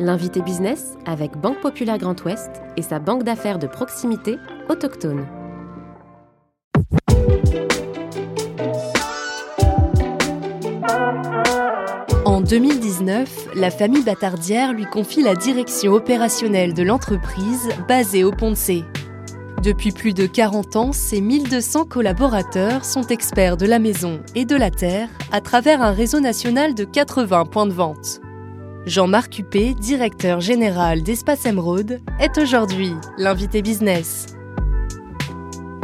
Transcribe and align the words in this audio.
L'invité 0.00 0.42
business 0.42 0.94
avec 1.06 1.36
Banque 1.36 1.60
Populaire 1.60 1.98
Grand 1.98 2.20
Ouest 2.24 2.50
et 2.76 2.82
sa 2.82 2.98
banque 2.98 3.22
d'affaires 3.22 3.60
de 3.60 3.68
proximité 3.68 4.38
autochtone. 4.68 5.24
En 12.24 12.40
2019, 12.40 13.50
la 13.54 13.70
famille 13.70 14.02
Batardière 14.02 14.72
lui 14.72 14.84
confie 14.84 15.22
la 15.22 15.36
direction 15.36 15.92
opérationnelle 15.92 16.74
de 16.74 16.82
l'entreprise 16.82 17.68
basée 17.86 18.24
au 18.24 18.32
Pont 18.32 18.50
de 18.50 18.56
C. 18.56 18.82
Depuis 19.62 19.92
plus 19.92 20.12
de 20.12 20.26
40 20.26 20.74
ans, 20.74 20.92
ces 20.92 21.20
1200 21.20 21.84
collaborateurs 21.84 22.84
sont 22.84 23.06
experts 23.06 23.56
de 23.56 23.66
la 23.66 23.78
maison 23.78 24.20
et 24.34 24.44
de 24.44 24.56
la 24.56 24.72
terre 24.72 25.08
à 25.30 25.40
travers 25.40 25.82
un 25.82 25.92
réseau 25.92 26.18
national 26.18 26.74
de 26.74 26.84
80 26.84 27.44
points 27.44 27.66
de 27.66 27.72
vente. 27.72 28.20
Jean-Marc 28.86 29.38
Huppé, 29.38 29.72
directeur 29.72 30.40
général 30.40 31.02
d'Espace 31.02 31.46
Emeraude, 31.46 32.02
est 32.20 32.36
aujourd'hui 32.36 32.92
l'invité 33.16 33.62
business. 33.62 34.26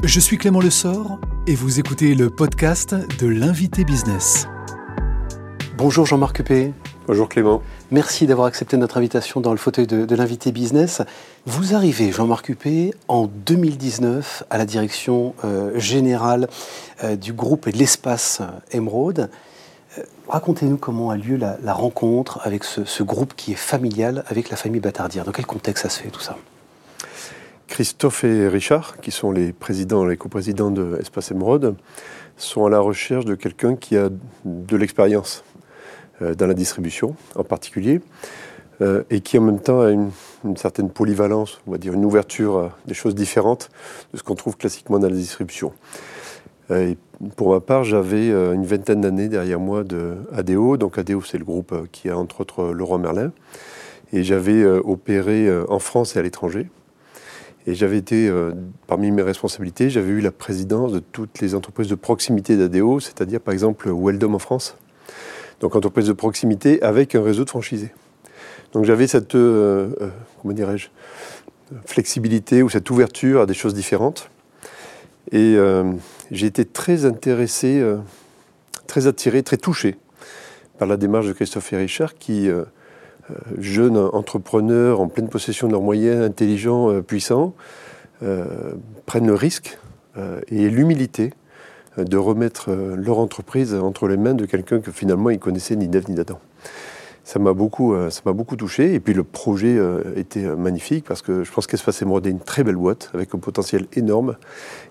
Je 0.05 0.21
suis 0.21 0.37
Clément 0.37 0.61
Lessort 0.61 1.19
et 1.47 1.55
vous 1.55 1.81
écoutez 1.81 2.15
le 2.15 2.29
podcast 2.29 2.95
de 3.19 3.27
l'invité 3.27 3.85
business. 3.85 4.49
Bonjour 5.79 6.05
Jean-Marc 6.05 6.41
Huppé. 6.41 6.75
Bonjour 7.07 7.31
Clément. 7.31 7.63
Merci 7.91 8.27
d'avoir 8.27 8.47
accepté 8.47 8.77
notre 8.77 8.99
invitation 8.99 9.41
dans 9.41 9.53
le 9.53 9.57
fauteuil 9.57 9.87
de, 9.87 10.15
l'invité 10.15 10.53
business. 10.53 11.01
Vous 11.47 11.75
arrivez, 11.75 12.13
Jean-Marc 12.13 12.51
Huppé, 12.51 12.93
en 13.09 13.27
2019 13.47 14.45
à 14.51 14.59
la 14.59 14.67
direction 14.67 15.35
euh, 15.43 15.73
générale 15.79 16.51
euh, 17.03 17.17
du 17.17 17.33
groupe 17.33 17.67
et 17.67 17.73
de 17.73 17.79
l'espace 17.79 18.43
Emeraude. 18.73 19.31
Euh, 19.99 20.03
racontez-nous 20.29 20.77
comment 20.77 21.11
a 21.11 21.17
lieu 21.17 21.37
la, 21.37 21.73
rencontre 21.73 22.41
avec 22.45 22.65
ce, 22.65 23.03
groupe 23.03 23.35
qui 23.37 23.53
est 23.53 23.57
familial 23.57 24.25
avec 24.29 24.51
la 24.51 24.57
famille 24.57 24.81
Batardière. 24.81 25.25
Dans 25.25 25.33
quel 25.33 25.47
contexte 25.47 25.83
ça 25.83 25.89
se 25.89 26.01
fait 26.01 26.11
tout 26.11 26.21
ça? 26.21 26.37
Christophe 27.67 28.25
et 28.25 28.49
Richard, 28.49 29.01
qui 29.01 29.11
sont 29.11 29.31
les 29.31 29.53
présidents, 29.53 30.05
les 30.05 30.17
coprésidents 30.17 30.71
de 30.71 30.99
Espace 31.01 31.31
Emeraude, 31.31 31.77
sont 32.37 32.67
à 32.67 32.71
la 32.71 32.81
recherche 32.81 33.25
de 33.25 33.35
quelqu'un 33.35 33.77
qui 33.77 33.97
a 33.97 34.09
de 34.45 34.77
l'expérience 34.77 35.45
euh, 36.23 36.35
dans 36.35 36.47
la 36.47 36.55
distribution 36.55 37.15
en 37.37 37.45
particulier, 37.45 38.01
euh, 38.83 39.03
et 39.11 39.21
qui 39.21 39.39
en 39.39 39.43
même 39.43 39.61
temps 39.61 39.83
a 39.83 39.91
une, 39.91 40.11
certaine 40.57 40.91
polyvalence, 40.91 41.61
on 41.67 41.73
va 41.73 41.79
dire 41.79 41.93
une 41.93 42.05
ouverture 42.05 42.59
à 42.59 42.79
des 42.87 42.95
choses 42.95 43.15
différentes 43.15 43.71
de 44.13 44.19
ce 44.19 44.23
qu'on 44.23 44.35
trouve 44.35 44.57
classiquement 44.57 44.99
dans 44.99 45.09
la 45.09 45.15
distribution. 45.15 45.73
Et 46.71 46.97
pour 47.37 47.51
ma 47.51 47.61
part, 47.61 47.85
j'avais 47.85 48.31
euh, 48.31 48.53
une 48.53 48.65
vingtaine 48.65 49.01
d'années 49.01 49.29
derrière 49.29 49.61
moi 49.61 49.85
de 49.85 50.17
ADO. 50.33 50.77
Donc 50.77 50.99
ADO, 50.99 51.23
c'est 51.23 51.39
le 51.39 51.45
groupe 51.45 51.73
euh, 51.73 51.85
qui 51.91 52.09
a 52.09 52.17
entre 52.17 52.43
autres 52.43 52.63
euh, 52.63 52.73
Leroy 52.73 52.99
Merlin. 52.99 53.33
Et 54.13 54.23
j'avais 54.23 54.67
opéré 54.67 55.49
en 55.69 55.79
France 55.79 56.17
et 56.17 56.19
à 56.19 56.23
l'étranger. 56.23 56.69
Et 57.69 57.77
j'avais 57.77 57.97
été, 57.97 58.29
parmi 58.89 59.13
mes 59.13 59.23
responsabilités, 59.23 59.89
j'avais 59.89 60.11
eu 60.11 60.21
la 60.21 60.33
présidence 60.33 60.91
de 60.91 60.99
toutes 60.99 61.39
les 61.39 61.55
entreprises 61.55 61.87
de 61.87 61.95
proximité 61.95 62.57
d'ADO, 62.57 62.99
c'est-à-dire 62.99 63.41
par 63.41 63.55
exemple 63.55 63.89
Weldom 63.89 64.35
en 64.35 64.41
France. 64.41 64.77
Donc 65.61 65.77
entreprise 65.77 66.09
de 66.09 66.13
proximité 66.13 66.83
avec 66.83 67.15
un 67.15 67.23
réseau 67.23 67.45
de 67.45 67.51
franchisés. 67.51 67.93
Donc 68.73 68.85
j'avais 68.85 69.07
cette, 69.07 69.31
comment 69.31 70.55
dirais-je, 70.55 70.89
flexibilité 71.87 72.65
ou 72.65 72.69
cette 72.69 72.91
ouverture 72.91 73.43
à 73.43 73.47
des 73.47 73.55
choses 73.55 73.75
différentes. 73.75 74.29
Et 75.33 75.57
j'ai 76.31 76.47
été 76.47 76.65
très 76.65 77.05
intéressé, 77.05 77.81
euh, 77.81 77.97
très 78.87 79.07
attiré, 79.07 79.43
très 79.43 79.57
touché 79.57 79.97
par 80.79 80.89
la 80.89 80.97
démarche 80.97 81.27
de 81.27 81.33
Christophe 81.33 81.73
et 81.73 81.77
Richard 81.77 82.15
qui, 82.15 82.49
euh, 82.49 82.65
euh, 83.31 83.35
jeunes 83.59 83.97
entrepreneurs 83.97 85.01
en 85.01 85.09
pleine 85.09 85.29
possession 85.29 85.67
de 85.67 85.73
leurs 85.73 85.83
moyens, 85.83 86.25
intelligents, 86.25 87.03
puissants, 87.03 87.55
prennent 89.07 89.27
le 89.27 89.35
risque 89.35 89.79
et 90.49 90.69
l'humilité 90.69 91.33
de 91.97 92.19
remettre 92.19 92.71
leur 92.71 93.19
entreprise 93.19 93.75
entre 93.75 94.09
les 94.09 94.19
mains 94.19 94.35
de 94.35 94.45
quelqu'un 94.45 94.81
que 94.81 94.93
finalement 94.93 95.31
ils 95.31 95.39
connaissaient 95.39 95.75
ni 95.75 95.89
d'Ève 95.89 96.05
ni 96.11 96.17
d'Adam 96.17 96.39
ça 97.31 97.39
m'a 97.39 97.53
beaucoup, 97.53 97.95
euh, 97.95 98.11
ça 98.11 98.23
m'a 98.27 98.33
beaucoup 98.33 98.57
touché. 98.57 98.93
Et 98.93 98.99
puis 98.99 99.15
le 99.15 99.23
projet 99.23 99.77
euh, 99.77 100.03
était 100.17 100.45
euh, 100.45 100.57
magnifique 100.57 101.05
parce 101.07 101.23
que 101.23 101.45
je 101.45 101.53
pense 101.53 101.69
qu'Espace 101.69 102.03
Émeraude 102.03 102.27
est 102.27 102.31
une 102.31 102.41
très 102.41 102.65
belle 102.65 102.75
boîte 102.75 103.09
avec 103.15 103.33
un 103.37 103.39
potentiel 103.39 103.87
énorme 103.93 104.35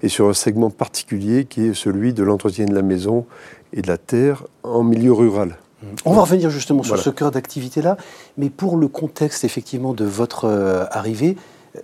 et 0.03 0.07
sur 0.07 0.29
un 0.29 0.33
segment 0.33 0.69
particulier 0.69 1.43
qui 1.43 1.65
est 1.65 1.73
celui 1.73 2.13
de 2.13 2.23
l'entretien 2.23 2.63
de 2.63 2.73
la 2.73 2.81
maison 2.81 3.25
et 3.73 3.81
de 3.81 3.87
la 3.89 3.97
terre 3.97 4.45
en 4.63 4.83
milieu 4.83 5.11
rural. 5.11 5.57
On 6.05 6.13
va 6.13 6.21
revenir 6.21 6.49
justement 6.49 6.81
sur 6.81 6.97
ce 6.97 7.09
cœur 7.09 7.31
d'activité-là, 7.31 7.97
mais 8.37 8.49
pour 8.49 8.77
le 8.77 8.87
contexte 8.87 9.43
effectivement 9.43 9.93
de 9.93 10.05
votre 10.05 10.45
arrivée, 10.91 11.37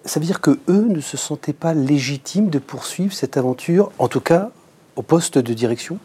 ça 0.03 0.19
veut 0.19 0.25
dire 0.25 0.41
que 0.41 0.57
eux 0.69 0.85
ne 0.87 0.99
se 0.99 1.15
sentaient 1.17 1.53
pas 1.53 1.73
légitimes 1.73 2.49
de 2.49 2.59
poursuivre 2.59 3.13
cette 3.13 3.37
aventure, 3.37 3.91
en 3.99 4.07
tout 4.07 4.19
cas 4.19 4.51
au 4.95 5.01
poste 5.01 5.37
de 5.37 5.53
direction? 5.53 5.97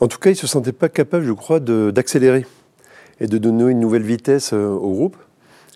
En 0.00 0.08
tout 0.08 0.18
cas, 0.18 0.30
ils 0.30 0.34
ne 0.34 0.38
se 0.38 0.46
sentaient 0.46 0.72
pas 0.72 0.88
capables, 0.88 1.24
je 1.24 1.32
crois, 1.32 1.60
d'accélérer 1.60 2.44
et 3.24 3.26
de 3.26 3.38
donner 3.38 3.70
une 3.70 3.80
nouvelle 3.80 4.02
vitesse 4.02 4.52
euh, 4.52 4.68
au 4.68 4.92
groupe. 4.92 5.16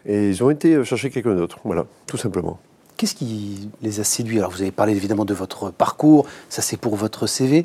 Et 0.05 0.29
ils 0.29 0.45
ont 0.45 0.51
été 0.51 0.85
chercher 0.85 1.11
quelqu'un 1.11 1.35
d'autre, 1.35 1.59
voilà, 1.65 1.87
tout 2.07 2.19
simplement. 2.19 2.59
Qu'est-ce 2.97 3.15
qui 3.15 3.71
les 3.83 4.01
a 4.01 4.05
séduits? 4.05 4.39
Alors 4.39 4.51
vous 4.51 4.61
avez 4.61 4.71
parlé 4.71 4.95
évidemment 4.95 5.25
de 5.25 5.35
votre 5.35 5.71
parcours, 5.71 6.27
ça 6.49 6.63
c'est 6.63 6.77
pour 6.77 6.97
votre 6.97 7.27
CV, 7.27 7.65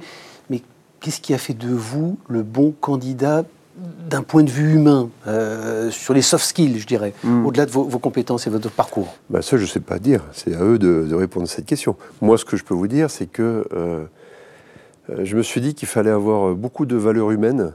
mais 0.50 0.62
qu'est-ce 1.00 1.22
qui 1.22 1.34
a 1.34 1.38
fait 1.38 1.54
de 1.54 1.70
vous 1.70 2.18
le 2.28 2.44
bon 2.44 2.74
candidat 2.80 3.44
d'un 4.10 4.22
point 4.22 4.44
de 4.44 4.52
vue 4.52 4.76
humain, 4.76 5.10
euh, 5.28 5.90
sur 5.90 6.14
les 6.14 6.22
soft 6.22 6.46
skills, 6.46 6.80
je 6.80 6.86
dirais, 6.86 7.14
hmm. 7.24 7.46
au-delà 7.46 7.66
de 7.66 7.72
vos, 7.72 8.00
compétences 8.00 8.46
et 8.46 8.52
votre 8.52 8.70
parcours? 8.70 9.16
Bah 9.30 9.42
Ça, 9.42 9.58
je 9.58 9.64
ne 9.64 9.68
sais 9.68 9.80
pas 9.80 9.98
dire. 9.98 10.24
C'est 10.32 10.56
à 10.56 10.64
eux 10.64 10.78
de, 10.78 11.14
répondre 11.14 11.46
à 11.46 11.50
cette 11.50 11.66
question. 11.66 11.96
Moi, 12.22 12.38
ce 12.38 12.46
que 12.46 12.56
je 12.56 12.64
peux 12.64 12.76
vous 12.76 12.88
dire, 12.88 13.10
c'est 13.10 13.26
que 13.26 13.66
euh, 13.74 14.06
je 15.24 15.36
me 15.36 15.42
suis 15.42 15.60
dit 15.60 15.74
qu'il 15.74 15.88
fallait 15.88 16.12
avoir 16.12 16.54
beaucoup 16.54 16.86
de 16.86 16.96
valeurs 16.96 17.32
humaines 17.32 17.74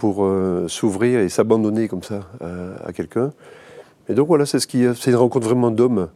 pour 0.00 0.24
euh, 0.24 0.66
s'ouvrir 0.66 1.20
et 1.20 1.28
s'abandonner 1.28 1.86
comme 1.86 2.02
ça 2.02 2.20
à, 2.40 2.90
quelqu'un. 2.92 3.32
Et 4.08 4.14
donc 4.14 4.28
voilà, 4.28 4.46
c'est 4.46 4.58
ce 4.58 4.66
qui, 4.66 4.84
c'est 4.96 5.10
une 5.10 5.16
rencontre 5.16 5.46
vraiment 5.46 5.70
d'hommes. 5.70 6.08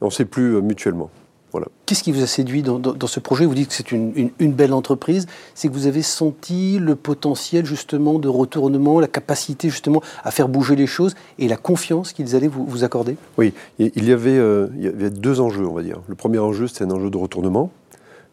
On 0.00 0.06
ne 0.06 0.10
sait 0.10 0.24
plus 0.24 0.54
euh, 0.54 0.60
mutuellement. 0.60 1.10
Voilà. 1.50 1.66
Qu'est-ce 1.84 2.04
qui 2.04 2.12
vous 2.12 2.22
a 2.22 2.26
séduit 2.26 2.62
dans, 2.62 3.06
ce 3.06 3.20
projet? 3.20 3.44
Vous 3.44 3.54
dites 3.54 3.68
que 3.68 3.74
c'est 3.74 3.90
une, 3.92 4.30
belle 4.38 4.72
entreprise. 4.72 5.26
C'est 5.54 5.68
que 5.68 5.74
vous 5.74 5.86
avez 5.86 6.00
senti 6.00 6.78
le 6.78 6.94
potentiel 6.94 7.66
justement 7.66 8.18
de 8.18 8.28
retournement, 8.28 9.00
la 9.00 9.08
capacité 9.08 9.68
justement 9.68 10.00
à 10.24 10.30
faire 10.30 10.48
bouger 10.48 10.76
les 10.76 10.86
choses 10.86 11.14
et 11.38 11.48
la 11.48 11.58
confiance 11.58 12.14
qu'ils 12.14 12.36
allaient 12.36 12.48
vous, 12.48 12.84
accorder? 12.84 13.16
Oui, 13.36 13.52
il 13.78 14.04
y, 14.04 14.12
avait, 14.12 14.38
euh, 14.38 14.68
il 14.76 14.84
y 14.84 14.86
avait 14.86 15.10
deux 15.10 15.40
enjeux, 15.40 15.66
on 15.66 15.74
va 15.74 15.82
dire. 15.82 15.98
Le 16.06 16.14
premier 16.14 16.38
enjeu, 16.38 16.68
c'était 16.68 16.84
un 16.84 16.90
enjeu 16.90 17.10
de 17.10 17.18
retournement 17.18 17.70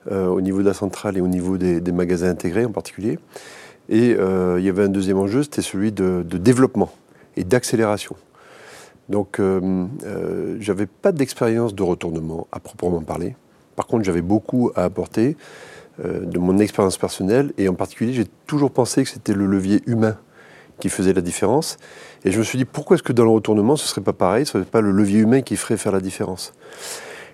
au 0.10 0.42
niveau 0.42 0.60
de 0.60 0.66
la 0.66 0.74
centrale 0.74 1.18
et 1.18 1.22
au 1.22 1.28
niveau 1.28 1.58
des 1.58 1.92
magasins 1.92 2.30
intégrés 2.30 2.66
en 2.66 2.72
particulier. 2.72 3.20
Et 3.90 4.16
euh, 4.18 4.60
il 4.60 4.66
y 4.66 4.70
avait 4.70 4.84
un 4.84 4.90
deuxième 4.90 5.18
enjeu, 5.18 5.44
c'était 5.44 5.64
celui 5.64 5.92
de, 5.92 6.24
développement 6.24 6.92
et 7.36 7.44
d'accélération. 7.44 8.16
Donc, 9.10 9.40
euh, 9.40 9.88
euh, 10.06 10.58
j'avais 10.60 10.86
pas 10.86 11.12
d'expérience 11.12 11.74
de 11.74 11.82
retournement 11.82 12.48
à 12.52 12.60
proprement 12.60 13.02
parler. 13.02 13.36
Par 13.76 13.88
contre, 13.88 14.04
j'avais 14.04 14.22
beaucoup 14.22 14.72
à 14.76 14.84
apporter 14.84 15.36
de 16.02 16.40
mon 16.40 16.60
expérience 16.60 16.98
personnelle. 16.98 17.52
Et 17.58 17.68
en 17.68 17.74
particulier, 17.74 18.14
j'ai 18.14 18.28
toujours 18.48 18.72
pensé 18.72 19.04
que 19.04 19.10
c'était 19.10 19.34
le 19.34 19.46
levier 19.46 19.82
humain 19.86 20.16
qui 20.80 20.88
faisait 20.88 21.12
la 21.12 21.20
différence. 21.20 21.78
Et 22.24 22.32
je 22.32 22.40
me 22.40 22.44
suis 22.44 22.58
dit, 22.58 22.64
pourquoi 22.64 22.96
est-ce 22.96 23.04
que 23.04 23.12
dans 23.12 23.26
le 23.26 23.32
retournement, 23.32 23.76
ce 23.76 23.84
ne 23.84 23.88
serait 23.88 24.02
pas 24.02 24.14
pareil 24.14 24.46
Ce 24.46 24.54
serait 24.54 24.64
pas 24.64 24.80
le 24.80 24.92
levier 24.92 25.20
humain 25.20 25.42
qui 25.42 25.58
ferait 25.58 25.76
faire 25.76 25.92
la 25.92 26.00
différence? 26.00 26.54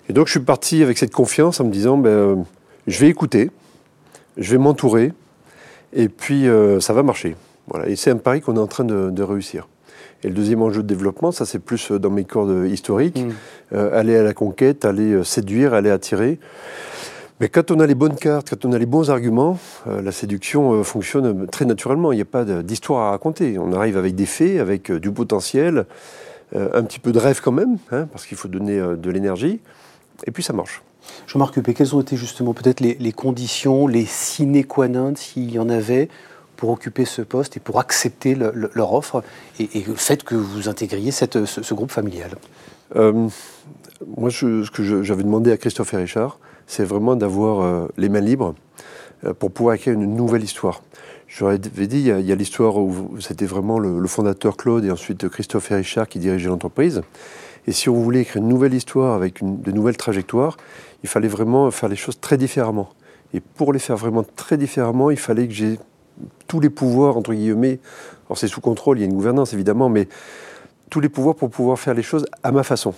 Et 0.09 0.13
donc, 0.13 0.25
je 0.27 0.31
suis 0.31 0.39
parti 0.39 0.81
avec 0.81 0.97
cette 0.97 1.13
confiance 1.13 1.59
en 1.59 1.65
me 1.65 1.71
disant, 1.71 1.97
ben, 1.97 2.43
je 2.87 2.99
vais 2.99 3.07
écouter, 3.07 3.51
je 4.37 4.51
vais 4.51 4.57
m'entourer, 4.57 5.13
et 5.95 6.09
puis, 6.09 6.47
euh, 6.47 6.79
ça 6.81 6.93
va 6.93 7.01
marcher. 7.01 7.35
Voilà. 7.67 7.87
Et 7.87 7.95
c'est 7.95 8.11
un 8.11 8.17
pari 8.17 8.41
qu'on 8.41 8.57
est 8.57 8.59
en 8.59 8.67
train 8.67 8.83
de, 8.83 9.23
réussir. 9.23 9.67
Et 10.23 10.27
le 10.27 10.33
deuxième 10.33 10.61
enjeu 10.61 10.83
de 10.83 10.87
développement, 10.87 11.31
ça 11.31 11.45
c'est 11.45 11.59
plus 11.59 11.91
euh, 11.91 11.99
dans 11.99 12.09
mes 12.09 12.25
cordes 12.25 12.67
historiques, 12.67 13.19
mm. 13.19 13.31
euh, 13.73 13.97
aller 13.99 14.15
à 14.17 14.23
la 14.23 14.33
conquête, 14.33 14.85
aller 14.85 15.23
séduire, 15.23 15.73
aller 15.73 15.89
attirer. 15.89 16.39
Mais 17.39 17.49
quand 17.49 17.71
on 17.71 17.79
a 17.79 17.87
les 17.87 17.95
bonnes 17.95 18.15
cartes, 18.15 18.49
quand 18.49 18.65
on 18.65 18.73
a 18.73 18.77
les 18.77 18.85
bons 18.85 19.09
arguments, 19.09 19.57
la 19.85 20.13
séduction 20.13 20.85
fonctionne 20.85 21.47
très 21.47 21.65
naturellement. 21.65 22.13
Il 22.13 22.15
n'y 22.15 22.21
a 22.21 22.25
pas 22.25 22.45
d'histoire 22.45 23.07
à 23.07 23.11
raconter. 23.11 23.57
On 23.59 23.73
arrive 23.73 23.97
avec 23.97 24.15
des 24.15 24.25
faits, 24.25 24.57
avec 24.61 24.89
du 24.89 25.11
potentiel, 25.11 25.85
un 26.55 26.83
petit 26.83 26.99
peu 26.99 27.11
de 27.11 27.19
rêve 27.19 27.41
quand 27.43 27.51
même, 27.51 27.75
hein, 27.91 28.07
parce 28.09 28.25
qu'il 28.25 28.37
faut 28.37 28.47
donner 28.47 28.79
de 28.79 29.11
l'énergie, 29.11 29.59
et 30.25 30.31
puis 30.31 30.43
ça 30.43 30.53
marche. 30.53 30.81
Jean-Marc 31.27 31.57
Huppé, 31.57 31.73
quelles 31.73 31.95
ont 31.95 32.01
été 32.01 32.17
justement 32.17 32.53
peut-être 32.53 32.79
les, 32.79 33.11
conditions, 33.11 33.87
les 33.87 34.05
sine 34.05 34.65
qua 34.65 34.87
non, 34.87 35.15
s'il 35.15 35.51
y 35.51 35.59
en 35.59 35.69
avait, 35.69 36.09
pour 36.55 36.69
occuper 36.69 37.05
ce 37.05 37.21
poste 37.21 37.57
et 37.57 37.59
pour 37.59 37.79
accepter 37.79 38.35
leur 38.35 38.93
offre 38.93 39.23
et, 39.59 39.83
le 39.87 39.95
fait 39.95 40.23
que 40.23 40.35
vous 40.35 40.69
intégriez 40.69 41.11
ce, 41.11 41.73
groupe 41.73 41.91
familial? 41.91 42.31
Euh, 42.95 43.27
Moi, 44.17 44.29
ce 44.31 44.69
que 44.71 45.03
j'avais 45.03 45.23
demandé 45.23 45.51
à 45.51 45.57
Christophe 45.57 45.93
et 45.93 45.97
Richard, 45.97 46.39
c'est 46.67 46.83
vraiment 46.83 47.15
d'avoir 47.15 47.61
euh, 47.61 47.87
les 47.97 48.09
mains 48.09 48.21
libres 48.21 48.55
euh, 49.23 49.33
pour 49.33 49.51
pouvoir 49.51 49.75
écrire 49.75 49.93
une 49.93 50.15
nouvelle 50.15 50.43
histoire. 50.43 50.81
J'aurais 51.27 51.57
dit, 51.57 51.69
il 51.77 52.25
y 52.25 52.31
a, 52.31 52.35
l'histoire 52.35 52.77
où 52.77 53.19
c'était 53.19 53.47
vraiment 53.47 53.79
le, 53.79 54.07
fondateur 54.07 54.55
Claude 54.55 54.85
et 54.85 54.91
ensuite 54.91 55.27
Christophe 55.27 55.71
et 55.71 55.75
Richard 55.75 56.07
qui 56.07 56.19
dirigeaient 56.19 56.49
l'entreprise. 56.49 57.01
Et 57.67 57.71
si 57.71 57.89
on 57.89 57.95
voulait 57.95 58.21
écrire 58.21 58.41
une 58.41 58.47
nouvelle 58.47 58.73
histoire 58.73 59.15
avec 59.15 59.43
de 59.43 59.71
nouvelles 59.71 59.97
trajectoires, 59.97 60.57
il 61.03 61.09
fallait 61.09 61.27
vraiment 61.27 61.71
faire 61.71 61.89
les 61.89 61.95
choses 61.95 62.19
très 62.19 62.37
différemment. 62.37 62.89
Et 63.33 63.39
pour 63.39 63.73
les 63.73 63.79
faire 63.79 63.97
vraiment 63.97 64.23
très 64.35 64.57
différemment, 64.57 65.11
il 65.11 65.17
fallait 65.17 65.47
que 65.47 65.53
j'ai 65.53 65.79
tous 66.47 66.59
les 66.59 66.69
pouvoirs, 66.69 67.17
entre 67.17 67.33
guillemets. 67.33 67.79
Alors 68.27 68.37
c'est 68.37 68.47
sous 68.47 68.61
contrôle, 68.61 68.99
il 68.99 69.01
y 69.01 69.03
a 69.03 69.07
une 69.07 69.15
gouvernance 69.15 69.53
évidemment, 69.53 69.89
mais 69.89 70.07
tous 70.89 70.99
les 70.99 71.09
pouvoirs 71.09 71.35
pour 71.35 71.49
pouvoir 71.49 71.79
faire 71.79 71.93
les 71.93 72.03
choses 72.03 72.25
à 72.43 72.51
ma 72.51 72.63
façon. 72.63 72.93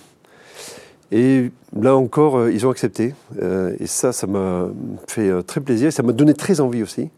Et 1.10 1.50
là 1.74 1.96
encore, 1.96 2.36
euh, 2.36 2.52
ils 2.52 2.66
ont 2.66 2.70
accepté. 2.70 3.14
Euh, 3.40 3.74
et 3.80 3.86
ça, 3.86 4.12
ça 4.12 4.26
m'a 4.26 4.68
fait 5.06 5.28
euh, 5.28 5.42
très 5.42 5.60
plaisir. 5.60 5.88
Et 5.88 5.90
ça 5.90 6.02
m'a 6.02 6.12
donné 6.12 6.34
très 6.34 6.60
envie 6.60 6.82
aussi 6.82 7.10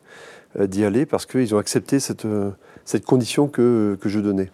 d'y 0.59 0.85
aller 0.85 1.07
parce 1.07 1.27
qu'ils 1.27 1.55
ont 1.55 1.59
accepté 1.59 2.01
cette, 2.01 2.27
cette 2.85 3.05
condition 3.05 3.47
que, 3.47 3.97
que, 4.01 4.09
je 4.09 4.19
donnais. 4.19 4.51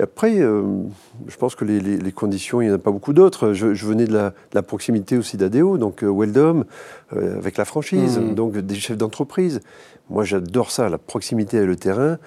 Et 0.00 0.02
après, 0.02 0.38
je 0.38 1.36
pense 1.38 1.54
que 1.54 1.66
les, 1.66 1.78
les, 1.78 2.12
conditions, 2.12 2.62
il 2.62 2.68
n'y 2.68 2.72
en 2.72 2.76
a 2.76 2.78
pas 2.78 2.90
beaucoup 2.90 3.12
d'autres. 3.12 3.52
Je, 3.52 3.66
venais 3.84 4.06
de 4.06 4.14
la, 4.14 4.32
la, 4.54 4.62
proximité 4.62 5.18
aussi 5.18 5.36
d'ADO, 5.36 5.76
donc 5.76 6.02
Weldom, 6.02 6.64
avec 7.12 7.58
la 7.58 7.66
franchise, 7.66 8.18
mmh. 8.18 8.34
donc 8.34 8.56
des 8.56 8.76
chefs 8.76 8.96
d'entreprise. 8.96 9.60
Moi, 10.08 10.24
j'adore 10.24 10.70
ça, 10.70 10.88
la 10.88 10.96
proximité 10.96 11.58
avec 11.58 11.68
le 11.68 11.76
terrain. 11.76 12.18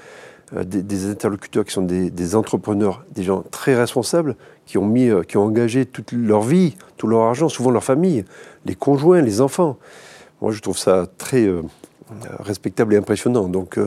Euh, 0.56 0.64
des, 0.64 1.10
interlocuteurs 1.10 1.66
qui 1.66 1.72
sont 1.72 1.82
des, 1.82 2.36
entrepreneurs, 2.36 3.06
des 3.12 3.24
gens 3.24 3.44
très 3.50 3.76
responsables, 3.76 4.36
qui 4.66 4.78
ont, 4.78 4.86
mis, 4.86 5.10
euh, 5.10 5.24
qui 5.24 5.38
ont 5.38 5.44
engagé 5.44 5.86
toute 5.86 6.12
leur 6.12 6.42
vie, 6.42 6.76
tout 6.98 7.08
leur 7.08 7.22
argent, 7.22 7.50
souvent 7.50 7.72
leur 7.72 7.84
famille, 7.84 8.26
les 8.66 8.76
conjoints, 8.76 9.22
les 9.22 9.42
enfants. 9.42 9.78
Moi, 10.42 10.52
je 10.52 10.60
trouve 10.60 10.78
ça 10.78 11.08
très 11.18 11.46
euh, 11.46 11.62
respectable 12.40 12.94
et 12.94 12.98
impressionnant. 12.98 13.48
Donc, 13.48 13.78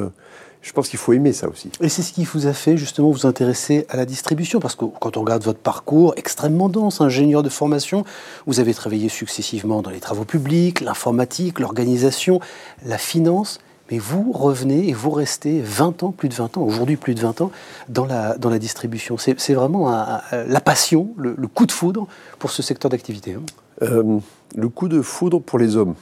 je 0.63 0.73
pense 0.73 0.89
qu'il 0.89 0.99
faut 0.99 1.13
aimer 1.13 1.33
ça 1.33 1.49
aussi. 1.49 1.71
Et 1.81 1.89
c'est 1.89 2.03
ce 2.03 2.13
qui 2.13 2.25
vous 2.25 2.47
a 2.47 2.53
fait 2.53 2.77
justement 2.77 3.11
vous 3.11 3.27
intéresser 3.27 3.87
à 3.89 3.97
la 3.97 4.05
distribution, 4.05 4.59
parce 4.61 4.75
que 4.75 4.85
quand 4.85 5.17
on 5.17 5.21
regarde 5.21 5.43
votre 5.43 5.61
parcours 5.61 6.15
extrêmement 6.17 6.69
dense, 6.69 7.01
ingénieur 7.01 7.43
de 7.43 7.49
formation, 7.49 8.05
vous 8.47 8.61
avez 8.61 8.75
travaillé 8.75 9.09
successivement 9.09 9.83
dans 9.83 9.91
les 9.91 10.01
travaux 10.01 10.25
publics, 10.25 10.81
l'informatique, 10.81 11.61
l'organisation, 11.61 12.41
la 12.85 12.99
finance 12.99 13.61
mais 13.91 13.99
vous 13.99 14.33
revenez 14.33 14.89
et 14.89 14.93
vous 14.93 15.11
restez 15.11 15.61
20 15.61 16.03
ans, 16.03 16.13
plus 16.13 16.29
de 16.29 16.35
20 16.35 16.57
ans, 16.57 16.63
aujourd'hui 16.63 16.97
plus 16.97 17.15
de 17.15 17.21
20 17.21 17.41
ans, 17.41 17.51
dans 17.89 18.05
la, 18.05 18.37
dans 18.37 18.51
la 18.51 18.59
distribution. 18.59 19.17
C'est 19.19 19.55
vraiment 19.55 19.91
la 19.91 20.61
passion, 20.61 21.11
le, 21.17 21.35
coup 21.47 21.67
de 21.67 21.73
foudre 21.73 22.07
pour 22.39 22.51
ce 22.51 22.63
secteur 22.63 22.91
d'activité. 22.91 23.35
Hein. 23.35 23.43
Euh, 23.83 24.19
le 24.57 24.69
coup 24.69 24.89
de 24.89 25.03
foudre 25.03 25.41
pour 25.41 25.59
les 25.59 25.77
hommes. 25.77 25.95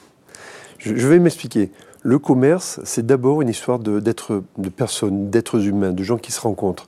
Je, 0.79 1.07
vais 1.07 1.19
m'expliquer. 1.19 1.71
Le 2.05 2.19
commerce, 2.19 2.81
c'est 2.85 3.07
d'abord 3.07 3.41
une 3.41 3.49
histoire 3.49 3.79
de, 3.79 3.99
de 3.99 4.69
personnes, 4.69 5.31
d'êtres 5.31 5.67
humains, 5.67 5.93
de 5.93 6.03
gens 6.03 6.19
qui 6.19 6.33
se 6.33 6.41
rencontrent. 6.41 6.87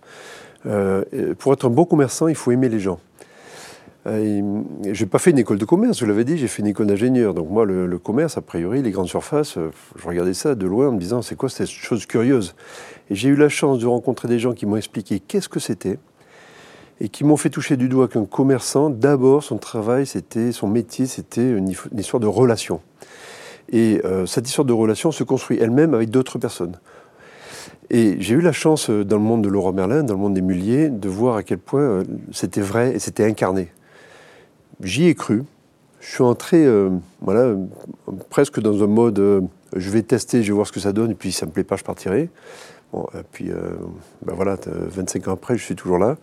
Euh, 0.67 1.05
pour 1.39 1.55
être 1.55 1.67
un 1.67 1.71
bon 1.71 1.87
commerçant, 1.87 2.29
il 2.29 2.35
faut 2.35 2.53
aimer 2.53 2.69
les 2.69 2.81
gens. 2.81 3.01
Euh, 4.07 4.63
je 4.85 5.03
n'ai 5.03 5.09
pas 5.09 5.19
fait 5.19 5.31
une 5.31 5.39
école 5.39 5.57
de 5.57 5.65
commerce, 5.65 5.99
je 5.99 6.05
l'avais 6.07 6.25
dit, 6.25 6.37
j'ai 6.37 6.49
fait 6.49 6.61
une 6.61 6.69
école 6.69 6.87
d'ingénieur. 6.87 7.33
Donc 7.33 7.49
moi, 7.49 7.65
le, 7.65 7.99
commerce, 7.99 8.37
a 8.37 8.43
priori, 8.43 8.83
les 8.83 8.91
grandes 8.91 9.09
surfaces, 9.09 9.57
euh, 9.57 9.71
je 9.97 10.07
regardais 10.07 10.35
ça 10.35 10.55
de 10.55 10.67
loin 10.67 10.89
en 10.89 10.93
me 10.93 10.99
disant, 10.99 11.23
c'est 11.23 11.35
quoi 11.35 11.49
cette 11.49 11.69
chose 11.69 12.05
curieuse? 12.05 12.55
Et 13.09 13.15
j'ai 13.15 13.31
eu 13.31 13.37
la 13.37 13.49
chance 13.49 13.79
de 13.79 13.87
rencontrer 13.87 14.29
des 14.29 14.39
gens 14.39 14.53
qui 14.53 14.67
m'ont 14.67 14.77
expliqué 14.77 15.19
qu'est-ce 15.19 15.49
que 15.49 15.61
c'était 15.61 15.99
et 17.01 17.09
qui 17.09 17.25
m'ont 17.25 17.37
fait 17.37 17.51
toucher 17.51 17.77
du 17.77 17.89
doigt 17.89 18.09
qu'un 18.09 18.25
commerçant, 18.25 18.91
d'abord, 18.91 19.43
son 19.43 19.59
travail, 19.59 20.07
c'était 20.07 20.53
son 20.53 20.69
métier, 20.69 21.07
c'était 21.07 21.51
une, 21.51 21.69
histoire 21.69 22.21
de 22.21 22.27
relation. 22.27 22.81
Et 23.71 24.01
euh, 24.05 24.27
cette 24.27 24.49
histoire 24.49 24.65
de 24.65 24.73
relation 24.73 25.13
se 25.13 25.25
construit 25.25 25.59
elle-même 25.61 25.95
avec 25.95 26.11
d'autres 26.11 26.39
personnes. 26.39 26.79
Et 27.91 28.17
j'ai 28.21 28.35
eu 28.35 28.41
la 28.41 28.53
chance, 28.53 28.91
dans 28.91 29.17
le 29.17 29.23
monde 29.23 29.43
de 29.43 29.49
Laurent 29.49 29.73
Merlin, 29.73 30.03
dans 30.03 30.15
le 30.15 30.21
monde 30.21 30.35
des 30.35 30.41
muliers, 30.41 30.89
de 30.89 31.09
voir 31.09 31.37
à 31.37 31.43
quel 31.43 31.59
point 31.59 32.03
c'était 32.33 32.61
vrai 32.61 32.95
et 32.95 32.99
c'était 32.99 33.25
incarné 33.25 33.71
j'y 34.83 35.07
ai 35.07 35.15
cru. 35.15 35.45
Je 36.01 36.15
suis 36.15 36.23
entré 36.23 36.65
euh, 36.65 36.91
voilà, 37.21 37.55
presque 38.31 38.61
dans 38.61 38.83
un 38.83 38.87
mode 38.87 39.19
euh, 39.19 39.41
je 39.75 39.91
vais 39.91 40.03
tester, 40.03 40.43
je 40.43 40.49
vais 40.49 40.55
voir 40.55 40.67
ce 40.67 40.73
que 40.73 40.81
ça 40.81 40.93
donne, 40.93 41.11
et 41.11 41.15
puis 41.15 41.33
ça 41.33 41.47
ne 41.47 41.51
me 41.51 41.55
plaît 41.55 41.65
pas, 41.65 41.77
je 41.77 41.85
partirai. 41.85 42.31
Bon, 42.93 43.07
et 43.15 43.23
puis 43.33 43.51
euh, 43.51 43.71
ben 44.25 44.35
voilà, 44.35 44.57
25 44.67 45.29
ans 45.29 45.33
après, 45.33 45.57
je 45.57 45.65
suis 45.65 45.75
toujours 45.75 45.99
là. 45.99 46.17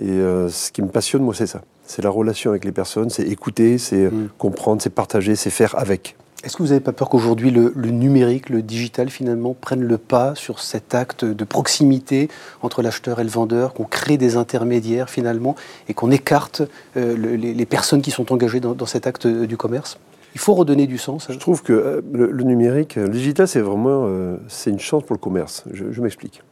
Et 0.00 0.08
ce 0.08 0.72
qui 0.72 0.82
me 0.82 0.88
passionne, 0.88 1.22
moi, 1.22 1.34
c'est 1.34 1.46
ça. 1.46 1.62
C'est 1.86 2.02
la 2.02 2.10
relation 2.10 2.50
avec 2.50 2.64
les 2.64 2.72
personnes, 2.72 3.10
c'est 3.10 3.22
écouter, 3.22 3.78
c'est 3.78 4.10
mm. 4.10 4.30
comprendre, 4.38 4.82
c'est 4.82 4.90
partager, 4.90 5.36
c'est 5.36 5.50
faire 5.50 5.78
avec. 5.78 6.16
Est-ce 6.44 6.58
que 6.58 6.62
vous 6.62 6.68
n'avez 6.68 6.80
pas 6.80 6.92
peur 6.92 7.08
qu'aujourd'hui 7.08 7.50
le, 7.50 7.72
numérique, 7.74 8.50
le 8.50 8.60
digital 8.60 9.08
finalement 9.08 9.54
prenne 9.58 9.82
le 9.82 9.96
pas 9.96 10.34
sur 10.34 10.60
cet 10.60 10.94
acte 10.94 11.24
de 11.24 11.44
proximité 11.44 12.28
entre 12.60 12.82
l'acheteur 12.82 13.18
et 13.18 13.24
le 13.24 13.30
vendeur, 13.30 13.72
qu'on 13.72 13.84
crée 13.84 14.18
des 14.18 14.36
intermédiaires 14.36 15.08
finalement 15.08 15.56
et 15.88 15.94
qu'on 15.94 16.10
écarte 16.10 16.62
euh, 16.98 17.16
les, 17.16 17.66
personnes 17.66 18.02
qui 18.02 18.10
sont 18.10 18.30
engagées 18.30 18.60
dans, 18.60 18.86
cet 18.86 19.06
acte 19.06 19.26
du 19.26 19.56
commerce? 19.56 19.98
Il 20.34 20.40
faut 20.40 20.52
redonner 20.52 20.86
du 20.86 20.98
sens. 20.98 21.28
Je 21.30 21.38
trouve 21.38 21.62
que 21.62 21.72
euh, 21.72 22.00
le, 22.12 22.42
numérique, 22.42 22.96
le 22.96 23.08
digital, 23.08 23.48
c'est 23.48 23.60
vraiment 23.60 24.04
euh, 24.06 24.36
une 24.66 24.80
chance 24.80 25.02
pour 25.02 25.14
le 25.14 25.20
commerce. 25.20 25.64
Je 25.72 26.00
m'explique. 26.02 26.42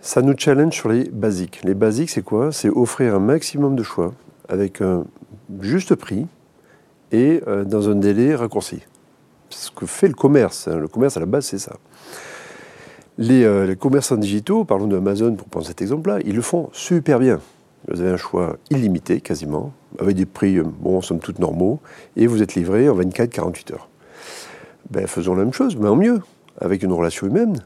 Ça 0.00 0.22
nous 0.22 0.34
challenge 0.36 0.74
sur 0.74 0.88
les 0.88 1.04
basiques. 1.04 1.60
Les 1.62 1.74
basiques, 1.74 2.10
c'est 2.10 2.22
quoi? 2.22 2.50
C'est 2.50 2.68
offrir 2.68 3.14
un 3.14 3.20
maximum 3.20 3.76
de 3.76 3.84
choix 3.84 4.12
avec 4.48 4.80
un 4.80 5.04
juste 5.60 5.94
prix 5.94 6.26
et 7.12 7.42
euh, 7.46 7.64
dans 7.64 7.88
un 7.88 7.94
délai 7.94 8.34
raccourci. 8.34 8.82
Ce 9.50 9.70
que 9.70 9.86
fait 9.86 10.08
le 10.08 10.14
commerce. 10.14 10.68
Hein. 10.68 10.78
Le 10.78 10.88
commerce, 10.88 11.16
à 11.16 11.20
la 11.20 11.26
base, 11.26 11.46
c'est 11.46 11.58
ça. 11.58 11.76
Les, 13.16 13.44
euh, 13.44 13.74
commerçants 13.74 14.16
digitaux, 14.16 14.64
parlons 14.64 14.86
d'Amazon 14.86 15.34
pour 15.34 15.48
prendre 15.48 15.66
cet 15.66 15.82
exemple-là, 15.82 16.18
ils 16.24 16.36
le 16.36 16.42
font 16.42 16.68
super 16.72 17.18
bien. 17.18 17.40
Vous 17.88 18.00
avez 18.00 18.10
un 18.10 18.16
choix 18.16 18.56
illimité, 18.70 19.20
quasiment, 19.20 19.72
avec 19.98 20.16
des 20.16 20.26
prix, 20.26 20.58
euh, 20.58 20.64
bon, 20.64 21.00
somme 21.00 21.18
toute 21.18 21.38
normaux, 21.38 21.80
et 22.16 22.26
vous 22.26 22.42
êtes 22.42 22.54
livré 22.54 22.88
en 22.88 22.96
24-48 22.96 23.72
heures. 23.72 23.88
Ben, 24.90 25.06
faisons 25.06 25.34
la 25.34 25.44
même 25.44 25.52
chose, 25.52 25.76
mais 25.76 25.88
en 25.88 25.96
mieux, 25.96 26.20
avec 26.60 26.82
une 26.82 26.92
relation 26.92 27.26
humaine. 27.26 27.58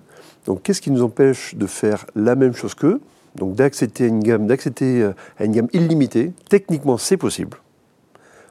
Donc, 0.46 0.62
qu'est-ce 0.62 0.80
qui 0.80 0.90
nous 0.90 1.02
empêche 1.02 1.54
de 1.54 1.66
faire 1.66 2.06
la 2.14 2.34
même 2.34 2.54
chose 2.54 2.74
qu'eux? 2.74 3.00
Donc, 3.36 3.56
gamme, 3.56 4.46
d'accepter 4.46 5.10
à 5.38 5.44
une 5.44 5.52
gamme 5.52 5.68
illimitée. 5.72 6.32
Techniquement, 6.48 6.98
c'est 6.98 7.16
possible 7.16 7.61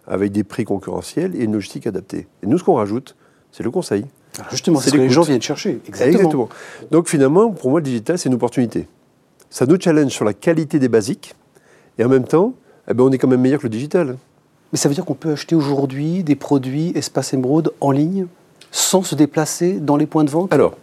avec 0.08 0.32
des 0.32 0.44
prix 0.44 0.66
concurrentiels 0.66 1.36
et 1.36 1.44
une 1.44 1.54
logistique 1.54 1.88
adaptée. 1.88 2.28
Et 2.44 2.48
nous, 2.48 2.58
ce 2.58 2.64
qu'on 2.64 2.76
rajoute, 2.76 3.16
c'est 3.52 3.64
le 3.64 3.72
conseil. 3.72 4.06
justement, 4.50 4.80
c'est 4.80 4.90
ce 4.90 4.96
que 4.96 5.02
les 5.02 5.10
gens 5.10 5.24
viennent 5.24 5.42
chercher. 5.42 5.80
Exactement. 5.88 6.50
Donc 6.90 7.08
finalement, 7.10 7.52
pour 7.52 7.70
moi, 7.70 7.80
le 7.80 7.86
digital, 7.86 8.18
c'est 8.18 8.30
une 8.30 8.36
opportunité. 8.36 8.88
Ça 9.50 9.66
nous 9.66 9.80
challenge 9.80 10.12
sur 10.12 10.26
la 10.26 10.34
qualité 10.34 10.80
des 10.80 10.88
basiques, 10.88 11.36
et 11.98 12.06
en 12.06 12.10
même 12.10 12.24
temps, 12.24 12.54
eh 12.90 12.94
ben, 12.94 13.04
on 13.04 13.12
est 13.12 13.18
quand 13.18 13.28
même 13.28 13.42
meilleur 13.42 13.60
que 13.60 13.66
le 13.66 13.70
digital. 13.70 14.18
Mais 14.72 14.78
ça 14.78 14.88
veut 14.88 14.96
dire 14.96 15.06
qu'on 15.06 15.16
peut 15.16 15.32
acheter 15.32 15.56
aujourd'hui 15.56 16.24
des 16.24 16.36
produits 16.36 16.94
Espace 16.96 17.34
Emeraude 17.34 17.74
en 17.82 17.92
ligne 17.92 18.28
sans 18.72 19.04
se 19.04 19.16
déplacer 19.16 19.80
dans 19.80 19.98
les 19.98 20.06
points 20.06 20.24
de 20.24 20.30
vente? 20.30 20.54
Alors, 20.54 20.78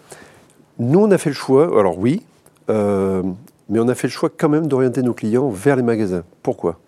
nous, 0.79 1.01
on 1.01 1.11
a 1.11 1.19
fait 1.19 1.31
le 1.31 1.35
choix, 1.35 1.65
alors 1.79 1.99
oui, 1.99 2.23
euh, 2.69 3.23
mais 3.69 3.79
on 3.81 3.89
a 3.89 3.95
fait 3.95 4.07
le 4.07 4.13
choix 4.13 4.31
quand 4.35 4.49
même 4.49 4.67
d'orienter 4.67 5.03
nos 5.03 5.15
clients 5.15 5.49
vers 5.49 5.77
les 5.77 5.83
magasins. 5.83 6.23
Pourquoi? 6.43 6.79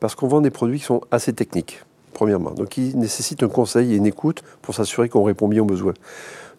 Parce 0.00 0.14
qu'on 0.14 0.28
vend 0.28 0.40
des 0.40 0.50
produits 0.50 0.78
qui 0.78 0.84
sont 0.84 1.00
assez 1.10 1.32
techniques, 1.32 1.84
premièrement. 2.12 2.50
Donc, 2.50 2.76
ils 2.76 2.98
nécessitent 2.98 3.42
un 3.42 3.48
conseil 3.48 3.92
et 3.92 3.96
une 3.96 4.06
écoute 4.06 4.42
pour 4.62 4.74
s'assurer 4.74 5.08
qu'on 5.08 5.24
répond 5.24 5.48
bien 5.48 5.62
aux 5.62 5.66
besoins. 5.66 5.94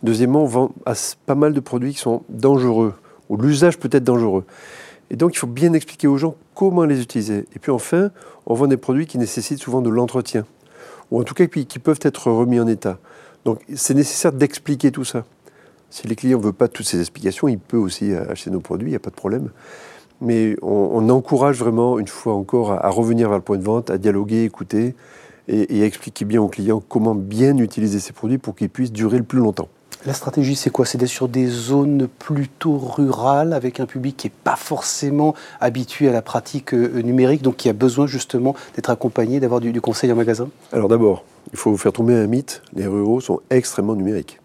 Deuxièmement, 0.03 0.43
on 0.43 0.47
vend 0.47 0.71
pas 1.25 1.35
mal 1.35 1.53
de 1.53 1.59
produits 1.59 1.93
qui 1.93 1.99
sont 1.99 2.23
dangereux, 2.29 2.93
ou 3.29 3.37
l'usage 3.37 3.77
peut 3.77 3.89
être 3.91 4.03
dangereux. 4.03 4.45
Et 5.09 5.15
donc, 5.15 5.35
il 5.35 5.37
faut 5.37 5.47
bien 5.47 5.73
expliquer 5.73 6.07
aux 6.07 6.17
gens 6.17 6.35
comment 6.53 6.83
les 6.83 7.01
utiliser. 7.01 7.45
Et 7.55 7.59
puis 7.59 7.71
enfin, 7.71 8.11
on 8.45 8.53
vend 8.53 8.67
des 8.67 8.77
produits 8.77 9.07
qui 9.07 9.17
nécessitent 9.17 9.59
souvent 9.59 9.81
de 9.81 9.89
l'entretien, 9.89 10.45
ou 11.11 11.19
en 11.19 11.23
tout 11.23 11.33
cas 11.33 11.45
qui 11.45 11.79
peuvent 11.79 11.99
être 12.01 12.31
remis 12.31 12.59
en 12.59 12.67
état. 12.67 12.97
Donc, 13.45 13.61
c'est 13.73 13.93
nécessaire 13.93 14.33
d'expliquer 14.33 14.91
tout 14.91 15.05
ça. 15.05 15.23
Si 15.89 16.05
les 16.05 16.17
clients 16.17 16.37
ne 16.37 16.43
veulent 16.43 16.53
pas 16.53 16.67
toutes 16.67 16.85
ces 16.85 16.99
explications, 16.99 17.47
ils 17.47 17.57
peuvent 17.57 17.81
aussi 17.81 18.13
acheter 18.13 18.49
nos 18.49 18.59
produits, 18.59 18.89
il 18.89 18.91
n'y 18.91 18.97
a 18.97 18.99
pas 18.99 19.09
de 19.09 19.15
problème 19.15 19.49
mais 20.21 20.55
on, 20.61 21.09
encourage 21.09 21.57
vraiment, 21.57 21.99
une 21.99 22.07
fois 22.07 22.33
encore, 22.33 22.71
à, 22.71 22.89
revenir 22.89 23.29
vers 23.29 23.37
le 23.37 23.43
point 23.43 23.57
de 23.57 23.63
vente, 23.63 23.89
à 23.89 23.97
dialoguer, 23.97 24.43
écouter 24.43 24.95
et, 25.47 25.81
à 25.81 25.85
expliquer 25.85 26.25
bien 26.25 26.41
aux 26.41 26.47
clients 26.47 26.81
comment 26.87 27.15
bien 27.15 27.57
utiliser 27.57 27.99
ces 27.99 28.13
produits 28.13 28.37
pour 28.37 28.55
qu'ils 28.55 28.69
puissent 28.69 28.91
durer 28.91 29.17
le 29.17 29.23
plus 29.23 29.39
longtemps. 29.39 29.69
La 30.05 30.13
stratégie, 30.13 30.55
c'est 30.55 30.69
quoi? 30.69 30.85
C'est 30.85 30.97
d'être 30.97 31.09
sur 31.09 31.27
des 31.27 31.47
zones 31.47 32.07
plutôt 32.07 32.77
rurales, 32.77 33.51
avec 33.51 33.79
un 33.79 33.85
public 33.85 34.15
qui 34.15 34.27
n'est 34.27 34.33
pas 34.43 34.55
forcément 34.55 35.33
habitué 35.59 36.07
à 36.07 36.11
la 36.11 36.21
pratique 36.21 36.73
euh, 36.73 37.01
numérique, 37.01 37.41
donc 37.41 37.57
qui 37.57 37.67
a 37.67 37.73
besoin 37.73 38.05
justement 38.05 38.55
d'être 38.75 38.89
accompagné, 38.89 39.39
d'avoir 39.39 39.59
du, 39.59 39.81
conseil 39.81 40.11
en 40.11 40.15
magasin? 40.15 40.49
Alors 40.71 40.87
d'abord, 40.87 41.25
il 41.51 41.57
faut 41.57 41.75
faire 41.77 41.93
tomber 41.93 42.13
un 42.13 42.27
mythe, 42.27 42.61
les 42.73 42.85
ruraux 42.85 43.21
sont 43.21 43.41
extrêmement 43.49 43.95
numériques. 43.95 44.39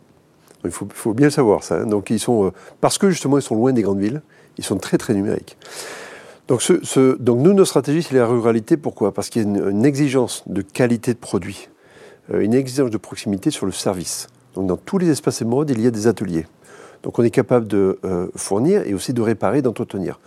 Il 0.65 0.71
faut, 0.71 1.13
bien 1.13 1.27
le 1.27 1.31
savoir 1.31 1.65
ça. 1.65 1.81
Hein. 1.81 1.87
Donc 1.87 2.11
ils 2.11 2.21
sont, 2.21 2.47
euh, 2.47 2.51
parce 2.81 2.97
que 2.97 3.11
justement 3.11 3.37
ils 3.37 3.43
sont 3.43 3.57
loin 3.57 3.73
des 3.73 3.83
grandes 3.83 4.01
villes, 4.01 4.23
ils 4.59 4.65
sont 4.65 4.79
très 4.79 4.99
très 4.99 5.15
numériques. 5.15 5.57
Donc, 6.49 6.63
nous, 6.69 7.55
nos 7.55 7.65
stratégies, 7.65 8.03
c'est 8.03 8.15
la 8.15 8.27
ruralité. 8.27 8.77
Pourquoi? 8.77 9.15
Parce 9.15 9.31
qu'il 9.31 9.43
y 9.43 9.45
a 9.45 9.49
une, 9.49 9.85
exigence 9.87 10.43
de 10.47 10.61
qualité 10.61 11.15
de 11.15 11.19
produit, 11.19 11.69
euh, 12.33 12.41
une 12.41 12.53
exigence 12.53 12.91
de 12.91 12.99
proximité 12.99 13.51
sur 13.51 13.67
le 13.67 13.73
service. 13.73 14.27
Donc 14.55 14.67
dans 14.67 14.77
tous 14.77 14.99
les 14.99 15.09
espaces 15.09 15.41
émeraudes, 15.41 15.71
il 15.71 15.81
y 15.81 15.87
a 15.87 15.91
des 15.91 16.07
ateliers. 16.07 16.47
Donc 17.03 17.19
on 17.19 17.23
est 17.23 17.31
capable 17.31 17.67
de 17.67 17.99
euh, 18.05 18.29
fournir 18.37 18.87
et 18.87 18.95
aussi 18.95 19.13
de 19.13 19.23
réparer, 19.23 19.63
d'entretenir. 19.63 20.21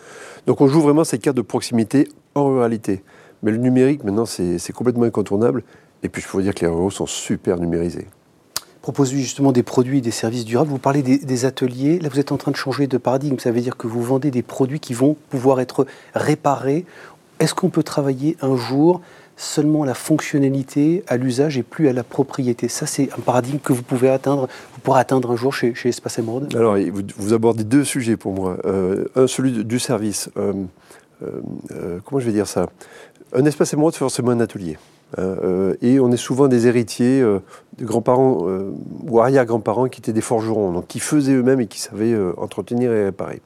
Donc 0.47 0.61
on 0.61 0.67
joue 0.67 0.81
vraiment 0.81 1.03
cette 1.03 1.21
carte 1.21 1.37
de 1.37 1.41
proximité 1.41 2.07
en 2.33 2.47
ruralité. 2.47 3.03
Mais 3.43 3.51
le 3.51 3.57
numérique, 3.57 4.03
maintenant, 4.03 4.25
c'est 4.25 4.73
complètement 4.73 5.03
incontournable. 5.03 5.63
Et 6.01 6.09
puis 6.09 6.21
je 6.21 6.27
pourrais 6.27 6.43
dire 6.43 6.55
que 6.55 6.61
les 6.61 6.67
ruraux 6.67 6.89
sont 6.89 7.05
super 7.05 7.59
numérisés. 7.59 8.07
Proposez 8.85 9.17
justement 9.17 9.51
des 9.51 9.63
produits, 9.63 9.99
des 9.99 10.11
services 10.11 10.45
durables. 10.45 10.69
Vous 10.69 10.77
parlez 10.77 11.01
des, 11.01 11.45
ateliers. 11.45 11.97
Là, 11.97 12.07
vous 12.07 12.19
êtes 12.19 12.31
en 12.31 12.37
train 12.37 12.51
de 12.51 12.55
changer 12.55 12.85
de 12.85 12.99
paradigme. 12.99 13.39
Ça 13.39 13.49
veut 13.49 13.59
dire 13.59 13.77
que 13.77 13.87
vous 13.87 14.03
vendez 14.03 14.29
des 14.29 14.43
produits 14.43 14.79
qui 14.79 14.93
vont 14.93 15.17
pouvoir 15.31 15.59
être 15.59 15.87
réparés. 16.13 16.85
Est-ce 17.39 17.55
qu'on 17.55 17.71
peut 17.71 17.81
travailler 17.81 18.37
un 18.43 18.55
jour 18.55 19.01
seulement 19.37 19.81
à 19.81 19.85
la 19.87 19.95
fonctionnalité, 19.95 21.03
à 21.07 21.17
l'usage 21.17 21.57
et 21.57 21.63
plus 21.63 21.87
à 21.87 21.93
la 21.93 22.03
propriété? 22.03 22.67
Ça, 22.67 22.85
c'est 22.85 23.09
un 23.17 23.21
paradigme 23.21 23.57
que 23.57 23.73
vous 23.73 23.81
pouvez 23.81 24.07
atteindre, 24.07 24.47
vous 24.73 24.79
pourrez 24.83 24.99
atteindre 24.99 25.31
un 25.31 25.35
jour 25.35 25.51
chez, 25.51 25.73
chez 25.73 25.89
Espace 25.89 26.19
Emerald. 26.19 26.55
Alors, 26.55 26.77
vous, 26.77 27.01
vous, 27.17 27.33
abordez 27.33 27.63
deux 27.63 27.85
sujets 27.85 28.17
pour 28.17 28.33
moi. 28.33 28.57
Euh, 28.65 29.05
un, 29.15 29.25
celui 29.25 29.65
du 29.65 29.79
service. 29.79 30.29
Euh, 30.37 30.53
euh, 31.23 31.97
comment 32.05 32.19
je 32.19 32.27
vais 32.27 32.33
dire 32.33 32.45
ça? 32.45 32.69
Un 33.33 33.45
Espace 33.45 33.73
Emerald, 33.73 33.95
c'est 33.95 33.99
forcément 34.01 34.29
un 34.29 34.41
atelier. 34.41 34.77
Hein, 35.17 35.73
et 35.81 35.99
on 35.99 36.11
est 36.11 36.17
souvent 36.17 36.47
des 36.47 36.67
héritiers 36.67 37.21
de 37.21 37.85
grands-parents 37.85 38.45
ou 39.07 39.19
arrière-grands-parents 39.19 39.87
qui 39.87 39.99
étaient 40.01 40.13
des 40.13 40.21
forgerons, 40.21 40.71
donc 40.71 40.87
qui 40.87 40.99
faisaient 40.99 41.33
eux-mêmes 41.33 41.61
et 41.61 41.67
qui 41.67 41.79
savaient 41.79 42.15
entretenir 42.37 42.91
et 42.91 43.05
réparer. 43.05 43.41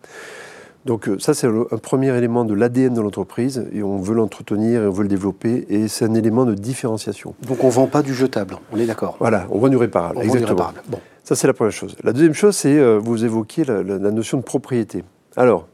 Donc 0.86 1.08
euh, 1.08 1.20
ça, 1.20 1.34
c'est 1.34 1.48
un 1.48 1.78
premier 1.78 2.16
élément 2.18 2.46
de 2.46 2.54
l'ADN 2.54 2.94
de 2.94 3.02
l'entreprise, 3.02 3.68
et 3.74 3.84
on 3.84 3.98
veut 3.98 4.16
l'entretenir 4.16 4.84
et 4.84 4.88
on 4.88 4.92
veut 4.92 5.04
le 5.04 5.10
développer, 5.10 5.66
et 5.70 5.88
c'est 5.88 6.06
un 6.06 6.14
élément 6.14 6.46
de 6.46 6.54
différenciation. 6.54 7.36
Donc 7.48 7.64
on 7.64 7.68
ne 7.68 7.72
vend 7.72 7.88
pas 7.88 8.02
du 8.02 8.14
jetable, 8.14 8.56
on 8.72 8.78
est 8.78 8.86
d'accord 8.86 9.18
Voilà, 9.20 9.46
on 9.50 9.60
vend 9.60 9.68
du 9.68 9.78
réparable, 9.78 10.18
on 10.18 10.22
exactement. 10.22 10.48
Vend 10.48 10.56
du 10.56 10.62
réparable. 10.62 10.82
Bon. 10.88 11.00
Ça, 11.24 11.36
c'est 11.36 11.48
la 11.48 11.54
première 11.54 11.74
chose. 11.74 11.96
La 12.04 12.14
deuxième 12.14 12.34
chose, 12.34 12.56
c'est, 12.56 12.80
euh, 12.80 12.98
vous 12.98 13.24
évoquiez 13.24 13.66
la, 13.66 13.84
notion 13.84 14.38
de 14.38 14.44
propriété. 14.44 15.04
Alors, 15.36 15.68